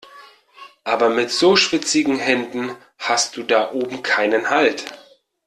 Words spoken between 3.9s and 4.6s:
keinen